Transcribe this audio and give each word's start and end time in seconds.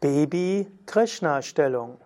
Baby-Krishna-Stellung. 0.00 2.00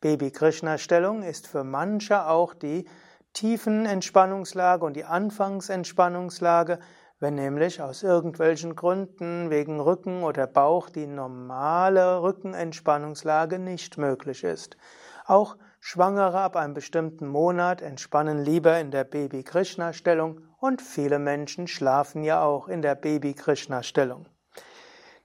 Baby-Krishna-Stellung 0.00 1.22
ist 1.22 1.46
für 1.46 1.62
manche 1.62 2.26
auch 2.26 2.54
die 2.54 2.86
tiefen 3.34 3.84
Entspannungslage 3.84 4.82
und 4.86 4.96
die 4.96 5.04
Anfangsentspannungslage, 5.04 6.78
wenn 7.20 7.34
nämlich 7.34 7.82
aus 7.82 8.02
irgendwelchen 8.02 8.74
Gründen 8.76 9.50
wegen 9.50 9.78
Rücken 9.78 10.22
oder 10.22 10.46
Bauch 10.46 10.88
die 10.88 11.06
normale 11.06 12.22
Rückenentspannungslage 12.22 13.58
nicht 13.58 13.98
möglich 13.98 14.42
ist. 14.42 14.78
Auch 15.26 15.58
Schwangere 15.80 16.40
ab 16.40 16.56
einem 16.56 16.74
bestimmten 16.74 17.28
Monat 17.28 17.82
entspannen 17.82 18.44
lieber 18.44 18.78
in 18.80 18.90
der 18.90 19.04
Baby-Krishna-Stellung 19.04 20.40
und 20.58 20.82
viele 20.82 21.18
Menschen 21.18 21.66
schlafen 21.68 22.24
ja 22.24 22.42
auch 22.42 22.68
in 22.68 22.82
der 22.82 22.94
Baby-Krishna-Stellung. 22.94 24.26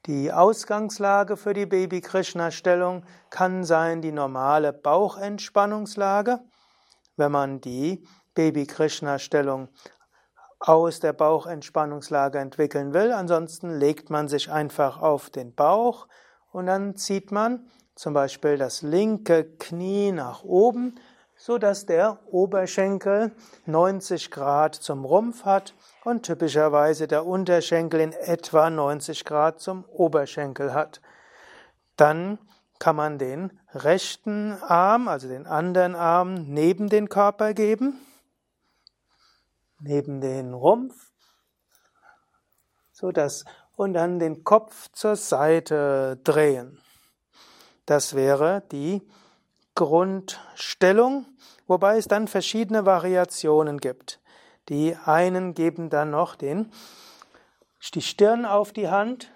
Die 0.06 0.32
Ausgangslage 0.32 1.38
für 1.38 1.54
die 1.54 1.66
Baby-Krishna-Stellung 1.66 3.06
kann 3.30 3.64
sein 3.64 4.02
die 4.02 4.12
normale 4.12 4.74
Bauchentspannungslage. 4.74 6.40
Wenn 7.16 7.32
man 7.32 7.62
die 7.62 8.06
Baby-Krishna-Stellung 8.36 9.70
aus 10.60 11.00
der 11.00 11.14
Bauchentspannungslage 11.14 12.40
entwickeln 12.40 12.94
will, 12.94 13.12
ansonsten 13.12 13.70
legt 13.80 14.10
man 14.10 14.28
sich 14.28 14.52
einfach 14.52 15.02
auf 15.02 15.30
den 15.30 15.56
Bauch 15.56 16.08
und 16.52 16.68
dann 16.68 16.96
zieht 16.96 17.32
man 17.32 17.68
zum 17.96 18.14
Beispiel 18.14 18.58
das 18.58 18.82
linke 18.82 19.46
Knie 19.58 20.12
nach 20.12 20.44
oben, 20.44 20.96
so 21.36 21.58
dass 21.58 21.86
der 21.86 22.20
Oberschenkel 22.32 23.32
90 23.66 24.32
Grad 24.32 24.76
zum 24.76 25.04
Rumpf 25.04 25.46
hat 25.46 25.74
und 26.04 26.24
typischerweise 26.24 27.08
der 27.08 27.26
Unterschenkel 27.26 28.00
in 28.00 28.14
etwa 28.14 28.70
90 28.70 29.26
Grad 29.26 29.60
zum 29.60 29.84
Oberschenkel 29.86 30.74
hat. 30.74 31.02
Dann 31.98 32.40
kann 32.80 32.96
man 32.96 33.18
den 33.18 33.60
rechten 33.74 34.54
Arm, 34.64 35.08
also 35.08 35.28
den 35.28 35.46
anderen 35.46 35.96
Arm, 35.96 36.46
neben 36.48 36.90
den 36.90 37.10
Körper 37.10 37.54
geben, 37.54 38.00
neben 39.80 40.22
den 40.22 40.54
Rumpf, 40.54 41.12
so 42.92 43.12
dass 43.12 43.46
und 43.76 43.94
dann 43.94 44.20
den 44.20 44.44
Kopf 44.44 44.90
zur 44.92 45.16
Seite 45.16 46.20
drehen. 46.24 46.80
Das 47.86 48.16
wäre 48.16 48.64
die 48.72 49.02
Grundstellung, 49.76 51.26
wobei 51.68 51.98
es 51.98 52.08
dann 52.08 52.28
verschiedene 52.28 52.86
Variationen 52.86 53.80
gibt. 53.80 54.20
Die 54.70 54.96
einen 54.96 55.54
geben 55.54 55.90
dann 55.90 56.12
noch 56.12 56.36
den, 56.36 56.72
die 57.94 58.02
Stirn 58.02 58.46
auf 58.46 58.72
die 58.72 58.90
Hand 58.90 59.32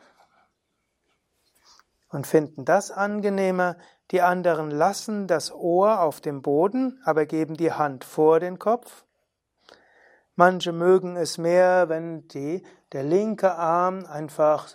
und 2.09 2.26
finden 2.26 2.64
das 2.64 2.92
angenehmer. 2.92 3.76
Die 4.12 4.22
anderen 4.22 4.72
lassen 4.72 5.28
das 5.28 5.54
Ohr 5.54 6.00
auf 6.00 6.22
dem 6.22 6.42
Boden, 6.42 7.02
aber 7.04 7.26
geben 7.26 7.58
die 7.58 7.73
Hand 7.73 8.05
vor 8.05 8.39
den 8.39 8.58
Kopf. 8.58 9.04
Manche 10.36 10.71
mögen 10.71 11.17
es 11.17 11.38
mehr, 11.38 11.89
wenn 11.89 12.27
die, 12.30 12.64
der 12.94 13.04
linke 13.04 13.55
Arm 13.55 14.05
einfach 14.05 14.67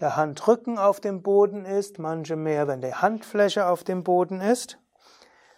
der 0.00 0.16
Handrücken 0.16 0.78
auf 0.78 1.00
dem 1.00 1.22
Boden 1.22 1.64
ist, 1.64 1.98
manche 1.98 2.36
mehr, 2.36 2.68
wenn 2.68 2.80
die 2.80 2.94
Handfläche 2.94 3.66
auf 3.66 3.84
dem 3.84 4.04
Boden 4.04 4.40
ist. 4.40 4.78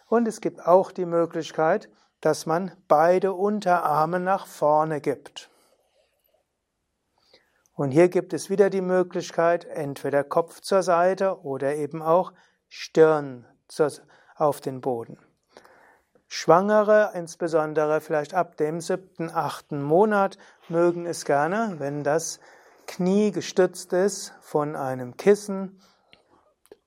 Und 0.06 0.28
es 0.28 0.40
gibt 0.40 0.64
auch 0.66 0.92
die 0.92 1.06
Möglichkeit, 1.06 1.90
dass 2.20 2.46
man 2.46 2.72
beide 2.88 3.32
Unterarme 3.32 4.20
nach 4.20 4.46
vorne 4.46 5.00
gibt. 5.00 5.50
Und 7.74 7.92
hier 7.92 8.08
gibt 8.08 8.32
es 8.32 8.50
wieder 8.50 8.70
die 8.70 8.80
Möglichkeit, 8.80 9.64
entweder 9.64 10.24
Kopf 10.24 10.60
zur 10.60 10.82
Seite 10.82 11.42
oder 11.42 11.76
eben 11.76 12.02
auch 12.02 12.32
Stirn 12.68 13.46
auf 14.34 14.60
den 14.60 14.80
Boden. 14.80 15.18
Schwangere, 16.26 17.12
insbesondere 17.14 18.00
vielleicht 18.00 18.34
ab 18.34 18.56
dem 18.56 18.80
siebten, 18.80 19.30
achten 19.30 19.82
Monat, 19.82 20.38
mögen 20.68 21.06
es 21.06 21.24
gerne, 21.24 21.76
wenn 21.78 22.04
das 22.04 22.40
Knie 22.88 23.32
gestützt 23.32 23.92
ist 23.92 24.32
von 24.40 24.74
einem 24.74 25.18
Kissen 25.18 25.78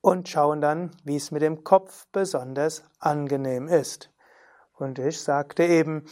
und 0.02 0.28
schauen 0.28 0.60
dann, 0.60 0.90
wie 1.04 1.16
es 1.16 1.30
mit 1.30 1.44
dem 1.44 1.64
Kopf 1.64 2.08
besonders 2.12 2.84
angenehm 3.00 3.68
ist. 3.68 4.10
Und 4.74 4.98
ich 4.98 5.22
sagte 5.22 5.64
eben, 5.64 6.06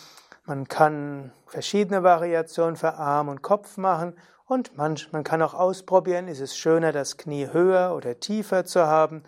man 0.46 0.68
kann 0.68 1.34
verschiedene 1.48 2.04
Variationen 2.04 2.76
für 2.76 2.94
Arm 2.94 3.30
und 3.30 3.42
Kopf 3.42 3.78
machen 3.78 4.14
und 4.46 4.78
man, 4.78 4.96
man 5.12 5.24
kann 5.24 5.42
auch 5.42 5.56
ausprobieren, 5.56 6.28
ist 6.28 6.40
es 6.40 6.56
schöner, 6.56 6.92
das 6.92 7.18
Knie 7.18 7.48
höher 7.52 7.96
oder 7.96 8.20
tiefer 8.20 8.66
zu 8.66 8.86
haben. 8.86 9.24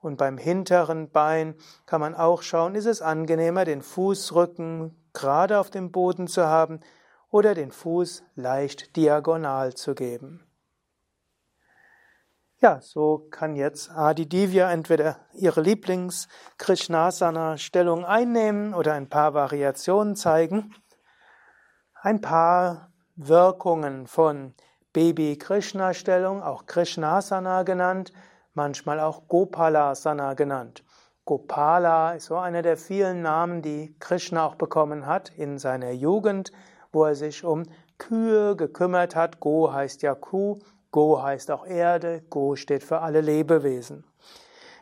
Und 0.00 0.16
beim 0.16 0.38
hinteren 0.38 1.10
Bein 1.10 1.54
kann 1.84 2.00
man 2.00 2.14
auch 2.14 2.40
schauen, 2.40 2.74
ist 2.74 2.86
es 2.86 3.02
angenehmer, 3.02 3.66
den 3.66 3.82
Fußrücken 3.82 4.96
gerade 5.12 5.58
auf 5.58 5.68
dem 5.70 5.92
Boden 5.92 6.26
zu 6.26 6.46
haben 6.46 6.80
oder 7.30 7.54
den 7.54 7.70
Fuß 7.70 8.24
leicht 8.34 8.96
diagonal 8.96 9.74
zu 9.74 9.94
geben. 9.94 10.42
Ja, 12.58 12.80
so 12.80 13.28
kann 13.30 13.54
jetzt 13.54 13.90
Adi 13.90 14.26
Divya 14.26 14.72
entweder 14.72 15.18
ihre 15.34 15.60
Lieblings-Krishnasana-Stellung 15.60 18.06
einnehmen 18.06 18.72
oder 18.72 18.94
ein 18.94 19.10
paar 19.10 19.34
Variationen 19.34 20.16
zeigen. 20.16 20.74
Ein 22.00 22.22
paar 22.22 22.90
Wirkungen 23.14 24.06
von 24.06 24.54
Baby-Krishna-Stellung, 24.94 26.42
auch 26.42 26.64
Krishnasana 26.64 27.64
genannt, 27.64 28.14
manchmal 28.54 29.00
auch 29.00 29.28
Gopalasana 29.28 30.32
genannt. 30.32 30.82
Gopala 31.26 32.14
ist 32.14 32.24
so 32.26 32.36
einer 32.36 32.62
der 32.62 32.78
vielen 32.78 33.20
Namen, 33.20 33.60
die 33.60 33.96
Krishna 33.98 34.46
auch 34.46 34.54
bekommen 34.54 35.06
hat 35.06 35.30
in 35.30 35.58
seiner 35.58 35.90
Jugend 35.90 36.52
wo 36.92 37.04
er 37.04 37.14
sich 37.14 37.44
um 37.44 37.64
Kühe 37.98 38.56
gekümmert 38.56 39.16
hat. 39.16 39.40
Go 39.40 39.72
heißt 39.72 40.02
ja 40.02 40.14
Kuh, 40.14 40.58
Go 40.90 41.22
heißt 41.22 41.50
auch 41.50 41.66
Erde, 41.66 42.22
Go 42.30 42.56
steht 42.56 42.82
für 42.82 43.00
alle 43.00 43.20
Lebewesen. 43.20 44.04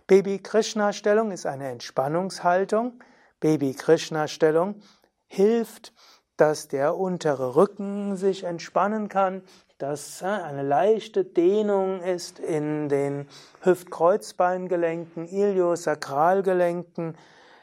Baby-Krishna-Stellung 0.07 1.31
ist 1.31 1.47
eine 1.47 1.71
Entspannungshaltung. 1.71 3.03
Baby-Krishna-Stellung 3.41 4.83
hilft, 5.27 5.93
dass 6.37 6.69
der 6.69 6.97
untere 6.97 7.57
Rücken 7.57 8.17
sich 8.17 8.45
entspannen 8.45 9.09
kann, 9.09 9.43
dass 9.79 10.23
äh, 10.23 10.27
eine 10.27 10.63
leichte 10.63 11.25
Dehnung 11.25 12.01
ist 12.01 12.39
in 12.39 12.89
den 12.89 13.29
Hüft-Kreuzbeingelenken, 13.63 15.27
Iliosakralgelenken. 15.27 17.17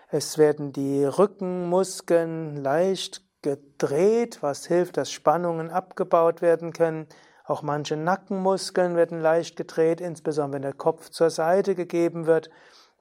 Es 0.10 0.38
werden 0.38 0.74
die 0.74 1.06
Rückenmuskeln 1.06 2.58
leicht 2.58 3.24
gedreht, 3.42 4.40
was 4.42 4.66
hilft, 4.66 4.98
dass 4.98 5.12
Spannungen 5.12 5.70
abgebaut 5.70 6.42
werden 6.42 6.74
können. 6.74 7.08
Auch 7.46 7.62
manche 7.62 7.98
Nackenmuskeln 7.98 8.96
werden 8.96 9.20
leicht 9.20 9.56
gedreht, 9.56 10.02
insbesondere 10.02 10.56
wenn 10.56 10.62
der 10.62 10.74
Kopf 10.74 11.10
zur 11.10 11.30
Seite 11.30 11.76
gegeben 11.76 12.28
wird, 12.28 12.50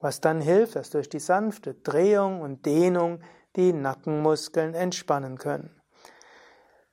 was 0.00 0.20
dann 0.20 0.40
hilft, 0.40 0.76
dass 0.76 0.90
durch 0.90 1.08
die 1.08 1.18
sanfte 1.18 1.74
Drehung 1.74 2.40
und 2.40 2.64
Dehnung 2.64 3.20
die 3.56 3.72
Nackenmuskeln 3.72 4.74
entspannen 4.74 5.38
können. 5.38 5.80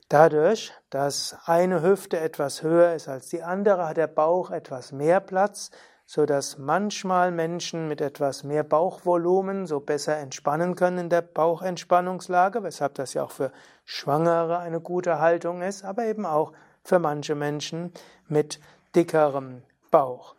Dadurch, 0.10 0.74
dass 0.90 1.36
eine 1.46 1.82
Hüfte 1.82 2.20
etwas 2.20 2.64
höher 2.64 2.94
ist 2.94 3.10
als 3.10 3.28
die 3.28 3.44
andere, 3.44 3.88
hat 3.88 3.98
der 3.98 4.08
Bauch 4.08 4.52
etwas 4.52 4.92
mehr 4.92 5.20
Platz, 5.20 5.72
so 6.10 6.26
dass 6.26 6.58
manchmal 6.58 7.32
Menschen 7.32 7.90
mit 7.90 8.00
etwas 8.00 8.46
mehr 8.46 8.64
Bauchvolumen 8.64 9.68
so 9.68 9.82
besser 9.82 10.16
entspannen 10.18 10.76
können 10.76 10.98
in 10.98 11.10
der 11.10 11.22
Bauchentspannungslage, 11.22 12.64
weshalb 12.64 12.96
das 12.96 13.14
ja 13.14 13.24
auch 13.24 13.32
für 13.32 13.52
Schwangere 13.84 14.58
eine 14.60 14.80
gute 14.80 15.20
Haltung 15.20 15.62
ist, 15.62 15.84
aber 15.84 16.06
eben 16.06 16.26
auch 16.26 16.54
für 16.82 17.00
manche 17.00 17.36
Menschen 17.36 17.92
mit 18.30 18.62
dickerem 18.96 19.64
Bauch. 19.92 20.36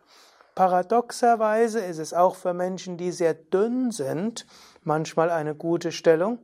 Paradoxerweise 0.55 1.79
ist 1.81 1.99
es 1.99 2.15
auch 2.15 2.35
für 2.35 2.55
Menschen, 2.55 2.97
die 2.97 3.11
sehr 3.11 3.35
dünn 3.35 3.91
sind, 3.91 4.47
manchmal 4.81 5.29
eine 5.29 5.53
gute 5.53 5.91
Stellung, 5.91 6.39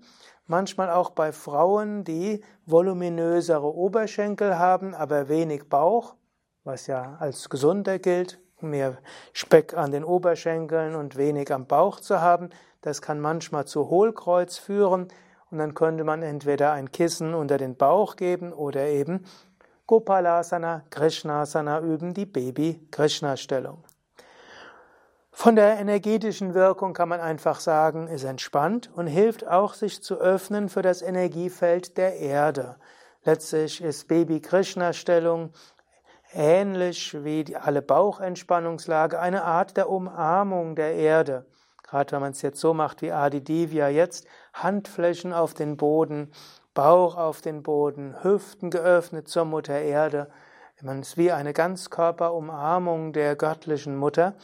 manchmal 0.46 0.92
auch 0.92 1.10
bei 1.10 1.32
Frauen, 1.32 2.04
die 2.04 2.44
voluminösere 2.68 3.74
Oberschenkel 3.74 4.60
haben, 4.60 4.94
aber 4.94 5.30
wenig 5.30 5.68
Bauch, 5.68 6.14
was 6.64 6.86
ja 6.86 7.18
als 7.20 7.50
gesunder 7.50 7.98
gilt, 7.98 8.40
mehr 8.62 8.98
Speck 9.34 9.74
an 9.76 9.92
den 9.92 10.04
Oberschenkeln 10.04 10.96
und 10.96 11.16
wenig 11.16 11.52
am 11.54 11.66
Bauch 11.68 12.00
zu 12.00 12.22
haben. 12.22 12.50
Das 12.82 13.02
kann 13.02 13.20
manchmal 13.20 13.66
zu 13.66 13.90
Hohlkreuz 13.90 14.58
führen 14.58 15.08
und 15.52 15.58
dann 15.58 15.74
könnte 15.74 16.04
man 16.04 16.22
entweder 16.22 16.72
ein 16.72 16.92
Kissen 16.92 17.34
unter 17.34 17.58
den 17.58 17.76
Bauch 17.76 18.16
geben 18.16 18.54
oder 18.54 18.86
eben 18.86 19.26
Gopalasana, 19.88 20.84
Krishnasana 20.90 21.80
üben, 21.82 22.14
die 22.14 22.26
Baby-Krishna-Stellung. 22.26 23.84
Von 25.32 25.56
der 25.56 25.78
energetischen 25.80 26.54
Wirkung 26.54 26.94
kann 26.94 27.10
man 27.10 27.20
einfach 27.20 27.60
sagen, 27.60 28.08
ist 28.08 28.24
entspannt 28.24 28.90
und 28.96 29.06
hilft 29.06 29.46
auch, 29.46 29.74
sich 29.74 30.02
zu 30.02 30.16
öffnen 30.16 30.70
für 30.70 30.82
das 30.82 31.02
Energiefeld 31.02 31.98
der 31.98 32.18
Erde. 32.18 32.78
Letztlich 33.26 33.84
ist 33.84 34.08
Baby-Krishna-Stellung 34.08 35.52
ähnlich 36.36 37.24
wie 37.24 37.56
alle 37.56 37.82
Bauchentspannungslage 37.82 39.20
eine 39.20 39.44
Art 39.44 39.78
der 39.78 39.90
Umarmung 39.90 40.76
der 40.76 40.94
Erde. 40.96 41.46
Gerade 41.84 42.12
wenn 42.12 42.22
man 42.22 42.32
es 42.32 42.42
jetzt 42.42 42.60
so 42.60 42.74
macht 42.74 43.02
wie 43.02 43.12
Adi 43.12 43.42
Divya 43.42 43.90
jetzt, 43.90 44.28
Handflächen 44.54 45.34
auf 45.34 45.54
den 45.54 45.78
Boden, 45.78 46.32
Bauch 46.74 47.16
auf 47.16 47.42
den 47.42 47.64
Boden, 47.64 48.24
Hüften 48.24 48.70
geöffnet 48.70 49.28
zur 49.28 49.46
Mutter 49.46 49.80
Erde. 49.80 50.30
Man 50.82 51.02
ist 51.02 51.18
wie 51.18 51.32
eine 51.32 51.54
Ganzkörperumarmung 51.54 53.14
der 53.14 53.36
göttlichen 53.36 53.96
Mutter. 53.96 54.36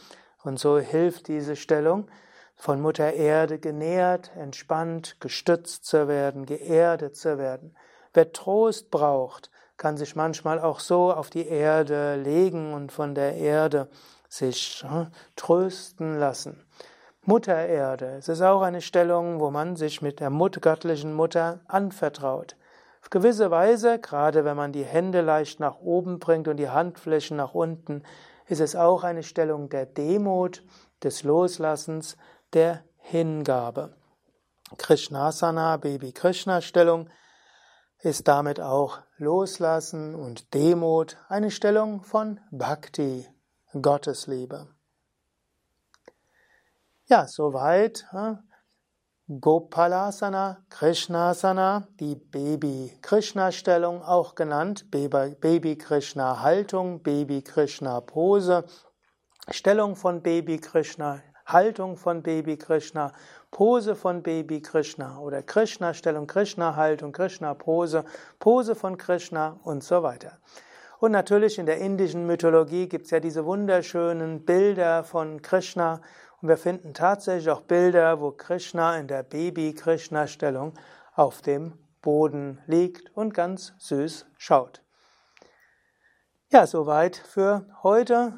Und 0.42 0.58
so 0.58 0.78
hilft 0.78 1.28
diese 1.28 1.56
Stellung, 1.56 2.08
von 2.56 2.80
Mutter 2.80 3.12
Erde 3.12 3.58
genährt, 3.58 4.30
entspannt, 4.36 5.16
gestützt 5.20 5.84
zu 5.84 6.08
werden, 6.08 6.46
geerdet 6.46 7.16
zu 7.16 7.38
werden. 7.38 7.76
Wer 8.14 8.32
Trost 8.32 8.90
braucht, 8.90 9.50
kann 9.82 9.96
sich 9.96 10.14
manchmal 10.14 10.60
auch 10.60 10.78
so 10.78 11.12
auf 11.12 11.28
die 11.28 11.48
Erde 11.48 12.14
legen 12.14 12.72
und 12.72 12.92
von 12.92 13.16
der 13.16 13.34
Erde 13.34 13.88
sich 14.28 14.84
hm, 14.86 15.08
trösten 15.34 16.20
lassen. 16.20 16.64
Mutter 17.24 17.66
Erde, 17.66 18.14
es 18.18 18.28
ist 18.28 18.42
auch 18.42 18.62
eine 18.62 18.80
Stellung, 18.80 19.40
wo 19.40 19.50
man 19.50 19.74
sich 19.74 20.00
mit 20.00 20.20
der 20.20 20.30
göttlichen 20.30 21.12
Mutter 21.14 21.62
anvertraut. 21.66 22.54
Auf 23.02 23.10
gewisse 23.10 23.50
Weise, 23.50 23.98
gerade 23.98 24.44
wenn 24.44 24.56
man 24.56 24.70
die 24.70 24.84
Hände 24.84 25.20
leicht 25.20 25.58
nach 25.58 25.80
oben 25.80 26.20
bringt 26.20 26.46
und 26.46 26.58
die 26.58 26.68
Handflächen 26.68 27.36
nach 27.36 27.52
unten, 27.52 28.04
ist 28.46 28.60
es 28.60 28.76
auch 28.76 29.02
eine 29.02 29.24
Stellung 29.24 29.68
der 29.68 29.86
Demut, 29.86 30.62
des 31.02 31.24
Loslassens, 31.24 32.16
der 32.52 32.84
Hingabe. 32.98 33.96
Krishnasana, 34.78 35.76
Baby-Krishna-Stellung, 35.78 37.08
ist 38.02 38.26
damit 38.26 38.60
auch 38.60 38.98
Loslassen 39.16 40.14
und 40.14 40.54
Demut 40.54 41.16
eine 41.28 41.52
Stellung 41.52 42.02
von 42.02 42.40
Bhakti, 42.50 43.28
Gottesliebe. 43.80 44.66
Ja, 47.06 47.28
soweit 47.28 48.06
Gopalasana, 49.28 50.64
Krishnasana, 50.68 51.86
die 52.00 52.16
Baby-Krishna-Stellung, 52.16 54.02
auch 54.02 54.34
genannt 54.34 54.90
Baby-Krishna-Haltung, 54.90 57.02
Baby-Krishna-Pose, 57.02 58.64
Stellung 59.48 59.94
von 59.94 60.22
Baby-Krishna, 60.22 61.22
Haltung 61.46 61.96
von 61.96 62.22
Baby-Krishna, 62.22 63.12
Pose 63.50 63.94
von 63.94 64.22
Baby 64.22 64.62
Krishna 64.62 65.18
oder 65.18 65.42
Krishna-Stellung, 65.42 66.26
Krishna-Haltung, 66.26 67.12
Krishna-Pose, 67.12 68.04
Pose 68.38 68.74
von 68.74 68.96
Krishna 68.96 69.58
und 69.64 69.84
so 69.84 70.02
weiter. 70.02 70.38
Und 70.98 71.12
natürlich 71.12 71.58
in 71.58 71.66
der 71.66 71.78
indischen 71.78 72.26
Mythologie 72.26 72.88
gibt 72.88 73.06
es 73.06 73.10
ja 73.10 73.20
diese 73.20 73.44
wunderschönen 73.44 74.44
Bilder 74.44 75.04
von 75.04 75.42
Krishna 75.42 76.00
und 76.40 76.48
wir 76.48 76.56
finden 76.56 76.94
tatsächlich 76.94 77.50
auch 77.50 77.62
Bilder, 77.62 78.20
wo 78.20 78.30
Krishna 78.32 78.96
in 78.96 79.06
der 79.06 79.22
Baby-Krishna-Stellung 79.22 80.74
auf 81.14 81.42
dem 81.42 81.78
Boden 82.02 82.60
liegt 82.66 83.16
und 83.16 83.32
ganz 83.32 83.74
süß 83.78 84.26
schaut. 84.38 84.82
Ja, 86.50 86.66
soweit 86.66 87.16
für 87.16 87.66
heute. 87.82 88.34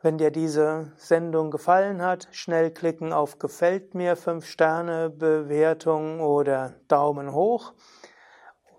Wenn 0.00 0.16
dir 0.16 0.30
diese 0.30 0.92
Sendung 0.96 1.50
gefallen 1.50 2.02
hat, 2.02 2.28
schnell 2.30 2.70
klicken 2.70 3.12
auf 3.12 3.40
Gefällt 3.40 3.94
mir, 3.94 4.14
5 4.14 4.46
Sterne 4.46 5.10
Bewertung 5.10 6.20
oder 6.20 6.74
Daumen 6.86 7.32
hoch. 7.32 7.72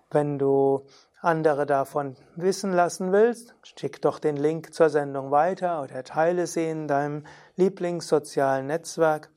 Wenn 0.10 0.40
du 0.40 0.86
andere 1.22 1.66
davon 1.66 2.16
wissen 2.36 2.72
lassen 2.72 3.12
willst, 3.12 3.54
schick 3.64 4.02
doch 4.02 4.20
den 4.20 4.38
Link 4.38 4.74
zur 4.74 4.90
Sendung 4.90 5.30
weiter 5.30 5.82
oder 5.84 6.06
teile 6.06 6.48
sie 6.48 6.70
in 6.70 6.88
deinem 6.88 7.26
Lieblingssozialen 7.58 8.68
Netzwerk. 8.68 9.30